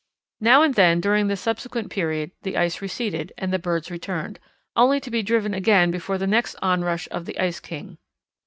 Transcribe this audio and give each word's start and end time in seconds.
Now 0.39 0.63
and 0.63 0.73
then 0.73 0.99
during 0.99 1.27
the 1.27 1.35
subsequent 1.37 1.91
period 1.91 2.31
the 2.41 2.57
ice 2.57 2.81
receded 2.81 3.33
and 3.37 3.53
the 3.53 3.59
birds 3.59 3.91
returned, 3.91 4.39
only 4.75 4.99
to 4.99 5.11
be 5.11 5.21
driven 5.21 5.53
again 5.53 5.91
before 5.91 6.17
the 6.17 6.25
next 6.25 6.55
onrush 6.59 7.07
of 7.11 7.27
the 7.27 7.37
Ice 7.39 7.59
King. 7.59 7.99